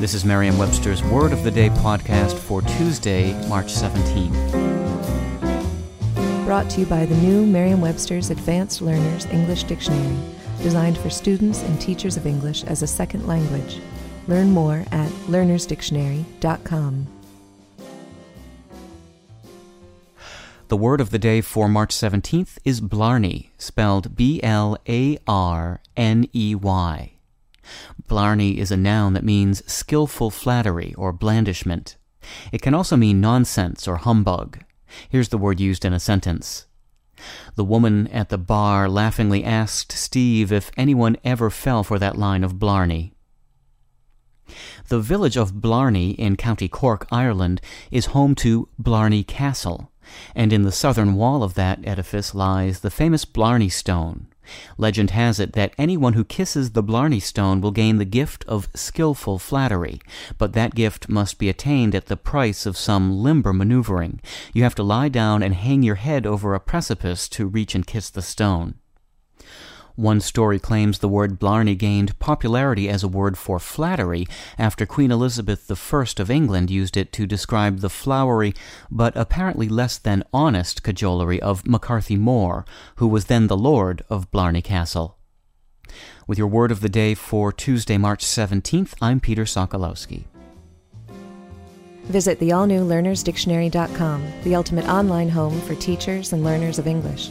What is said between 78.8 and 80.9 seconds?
but apparently less than honest